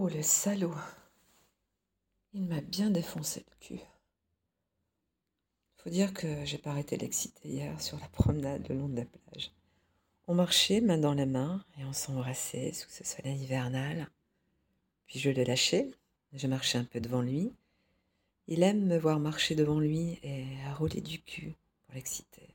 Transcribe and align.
Oh, 0.00 0.08
le 0.08 0.22
salaud. 0.22 0.76
Il 2.32 2.44
m'a 2.44 2.60
bien 2.60 2.88
défoncé 2.88 3.44
le 3.50 3.56
cul. 3.58 3.80
Faut 5.78 5.90
dire 5.90 6.14
que 6.14 6.44
j'ai 6.44 6.58
pas 6.58 6.70
arrêté 6.70 6.96
d'exciter 6.96 7.48
hier 7.48 7.80
sur 7.80 7.98
la 7.98 8.06
promenade 8.06 8.64
le 8.68 8.76
long 8.76 8.88
de 8.88 8.98
la 8.98 9.04
plage. 9.04 9.50
On 10.28 10.36
marchait 10.36 10.80
main 10.80 10.98
dans 10.98 11.14
la 11.14 11.26
main 11.26 11.64
et 11.80 11.84
on 11.84 11.92
s'embrassait 11.92 12.72
sous 12.74 12.88
ce 12.90 13.02
soleil 13.02 13.42
hivernal. 13.42 14.08
Puis 15.08 15.18
je 15.18 15.30
le 15.30 15.42
lâchais, 15.42 15.90
je 16.32 16.46
marchais 16.46 16.78
un 16.78 16.84
peu 16.84 17.00
devant 17.00 17.22
lui. 17.22 17.52
Il 18.46 18.62
aime 18.62 18.86
me 18.86 18.98
voir 18.98 19.18
marcher 19.18 19.56
devant 19.56 19.80
lui 19.80 20.20
et 20.22 20.46
à 20.68 20.74
rouler 20.74 21.00
du 21.00 21.20
cul 21.20 21.56
pour 21.86 21.96
l'exciter. 21.96 22.54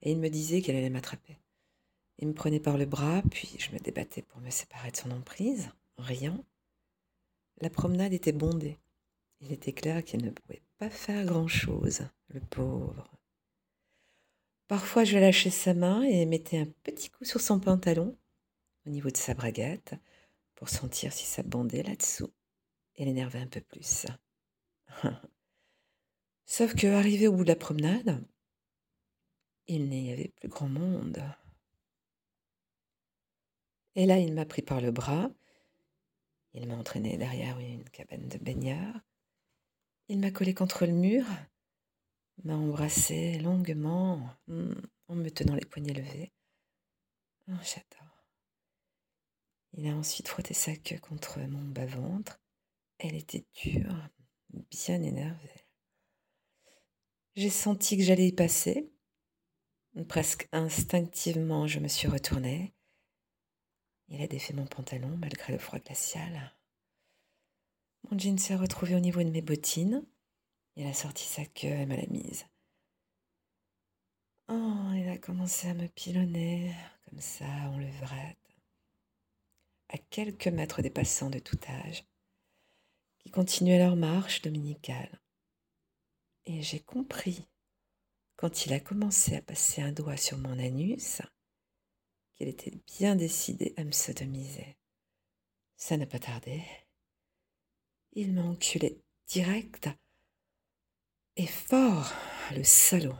Et 0.00 0.12
il 0.12 0.18
me 0.18 0.30
disait 0.30 0.62
qu'elle 0.62 0.76
allait 0.76 0.88
m'attraper. 0.88 1.36
Il 2.18 2.28
me 2.28 2.34
prenait 2.34 2.60
par 2.60 2.78
le 2.78 2.86
bras, 2.86 3.20
puis 3.30 3.56
je 3.58 3.72
me 3.72 3.78
débattais 3.78 4.22
pour 4.22 4.40
me 4.40 4.48
séparer 4.48 4.90
de 4.90 4.96
son 4.96 5.10
emprise, 5.10 5.70
en 5.96 6.02
riant. 6.02 6.44
La 7.60 7.70
promenade 7.70 8.12
était 8.12 8.32
bondée. 8.32 8.78
Il 9.40 9.52
était 9.52 9.72
clair 9.72 10.04
qu'il 10.04 10.24
ne 10.24 10.30
pouvait 10.30 10.62
pas 10.78 10.90
faire 10.90 11.24
grand-chose, 11.24 12.06
le 12.28 12.40
pauvre. 12.40 13.10
Parfois, 14.68 15.04
je 15.04 15.18
lâchais 15.18 15.50
sa 15.50 15.74
main 15.74 16.02
et 16.02 16.24
mettais 16.24 16.58
un 16.58 16.66
petit 16.82 17.10
coup 17.10 17.24
sur 17.24 17.40
son 17.40 17.60
pantalon, 17.60 18.16
au 18.86 18.90
niveau 18.90 19.10
de 19.10 19.16
sa 19.16 19.34
braguette, 19.34 19.94
pour 20.54 20.68
sentir 20.68 21.12
si 21.12 21.26
ça 21.26 21.42
bandait 21.42 21.82
là-dessous 21.82 22.32
et 22.96 23.04
l'énervait 23.04 23.40
un 23.40 23.46
peu 23.46 23.60
plus. 23.60 24.06
Sauf 26.46 26.74
que, 26.74 26.86
arrivé 26.86 27.28
au 27.28 27.32
bout 27.32 27.44
de 27.44 27.48
la 27.48 27.56
promenade, 27.56 28.24
il 29.66 29.88
n'y 29.88 30.12
avait 30.12 30.28
plus 30.28 30.48
grand 30.48 30.68
monde. 30.68 31.22
Et 33.94 34.06
là, 34.06 34.18
il 34.18 34.34
m'a 34.34 34.44
pris 34.44 34.62
par 34.62 34.80
le 34.80 34.90
bras. 34.90 35.30
Il 36.54 36.68
m'a 36.68 36.76
entraîné 36.76 37.16
derrière 37.16 37.58
une 37.58 37.84
cabane 37.90 38.28
de 38.28 38.38
baigneurs. 38.38 39.00
Il 40.08 40.20
m'a 40.20 40.30
collé 40.30 40.54
contre 40.54 40.86
le 40.86 40.92
mur, 40.92 41.24
m'a 42.44 42.54
embrassé 42.54 43.38
longuement 43.38 44.28
hmm, 44.46 44.72
en 45.08 45.14
me 45.14 45.30
tenant 45.30 45.54
les 45.54 45.64
poignets 45.64 45.94
levés. 45.94 46.32
Oh, 47.48 47.52
j'adore. 47.62 48.24
Il 49.76 49.88
a 49.88 49.96
ensuite 49.96 50.28
frotté 50.28 50.54
sa 50.54 50.76
queue 50.76 50.98
contre 50.98 51.40
mon 51.40 51.64
bas-ventre. 51.64 52.40
Elle 52.98 53.16
était 53.16 53.44
dure, 53.54 54.08
bien 54.70 55.02
énervée. 55.02 55.66
J'ai 57.34 57.50
senti 57.50 57.96
que 57.96 58.04
j'allais 58.04 58.28
y 58.28 58.32
passer. 58.32 58.92
Presque 60.08 60.48
instinctivement, 60.52 61.66
je 61.66 61.80
me 61.80 61.88
suis 61.88 62.06
retournée. 62.06 62.74
Il 64.14 64.22
a 64.22 64.28
défait 64.28 64.54
mon 64.54 64.64
pantalon 64.64 65.16
malgré 65.16 65.52
le 65.52 65.58
froid 65.58 65.80
glacial. 65.80 66.54
Mon 68.08 68.16
jean 68.16 68.38
s'est 68.38 68.54
retrouvé 68.54 68.94
au 68.94 69.00
niveau 69.00 69.24
de 69.24 69.30
mes 69.30 69.42
bottines. 69.42 70.06
Il 70.76 70.86
a 70.86 70.94
sorti 70.94 71.24
sa 71.24 71.44
queue 71.44 71.66
et 71.66 71.84
me 71.84 71.96
l'a 71.96 72.06
mise. 72.06 72.46
Oh, 74.48 74.92
il 74.94 75.08
a 75.08 75.18
commencé 75.18 75.68
à 75.68 75.74
me 75.74 75.88
pilonner, 75.88 76.72
comme 77.08 77.20
ça, 77.20 77.44
en 77.44 77.76
levrette, 77.76 78.38
à 79.88 79.98
quelques 79.98 80.46
mètres 80.46 80.80
des 80.80 80.90
passants 80.90 81.30
de 81.30 81.40
tout 81.40 81.58
âge, 81.68 82.04
qui 83.18 83.30
continuaient 83.32 83.78
leur 83.78 83.96
marche 83.96 84.42
dominicale. 84.42 85.20
Et 86.46 86.62
j'ai 86.62 86.80
compris, 86.80 87.48
quand 88.36 88.66
il 88.66 88.74
a 88.74 88.80
commencé 88.80 89.34
à 89.34 89.42
passer 89.42 89.82
un 89.82 89.90
doigt 89.90 90.16
sur 90.16 90.38
mon 90.38 90.58
anus, 90.60 91.20
qu'il 92.34 92.48
était 92.48 92.78
bien 92.98 93.16
décidé 93.16 93.74
à 93.76 93.84
me 93.84 93.92
sodomiser. 93.92 94.76
Ça 95.76 95.96
n'a 95.96 96.06
pas 96.06 96.18
tardé. 96.18 96.62
Il 98.12 98.32
m'a 98.32 98.42
enculé 98.42 99.02
direct 99.26 99.88
et 101.36 101.46
fort, 101.46 102.12
le 102.52 102.62
salaud. 102.62 103.16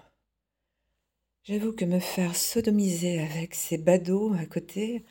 J'avoue 1.43 1.73
que 1.73 1.85
me 1.85 1.99
faire 1.99 2.37
sodomiser 2.37 3.21
avec 3.21 3.55
ces 3.55 3.77
badauds 3.77 4.33
à 4.35 4.47
côté, 4.47 5.05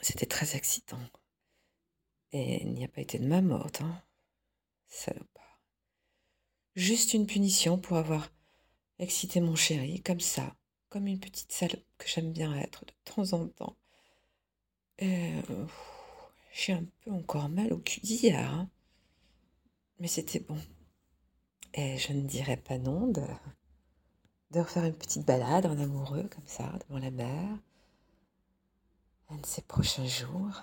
c'était 0.00 0.26
très 0.26 0.56
excitant. 0.56 1.00
Et 2.32 2.62
il 2.62 2.72
n'y 2.72 2.84
a 2.84 2.88
pas 2.88 3.00
été 3.00 3.18
de 3.18 3.26
ma 3.26 3.42
morte, 3.42 3.82
hein. 3.82 4.02
Salopard. 4.88 5.62
Juste 6.74 7.14
une 7.14 7.26
punition 7.26 7.78
pour 7.78 7.96
avoir 7.96 8.32
excité 8.98 9.40
mon 9.40 9.56
chéri, 9.56 10.02
comme 10.02 10.20
ça, 10.20 10.56
comme 10.92 11.06
une 11.06 11.18
petite 11.18 11.50
salope 11.50 11.82
que 11.96 12.06
j'aime 12.06 12.32
bien 12.32 12.54
être 12.54 12.84
de 12.84 12.92
temps 13.04 13.32
en 13.32 13.48
temps. 13.48 13.76
Euh, 15.00 15.66
j'ai 16.52 16.74
un 16.74 16.84
peu 17.00 17.10
encore 17.10 17.48
mal 17.48 17.72
au 17.72 17.78
cul 17.78 18.00
d'hier, 18.00 18.52
hein. 18.52 18.68
mais 19.98 20.06
c'était 20.06 20.40
bon. 20.40 20.58
Et 21.72 21.96
je 21.96 22.12
ne 22.12 22.26
dirais 22.26 22.58
pas 22.58 22.76
non 22.76 23.06
de, 23.06 23.24
de 24.50 24.60
refaire 24.60 24.84
une 24.84 24.94
petite 24.94 25.24
balade 25.24 25.64
en 25.64 25.78
amoureux 25.78 26.28
comme 26.28 26.46
ça, 26.46 26.70
devant 26.86 27.00
la 27.00 27.10
mer, 27.10 27.58
un 29.30 29.38
de 29.38 29.46
ces 29.46 29.62
prochains 29.62 30.06
jours. 30.06 30.62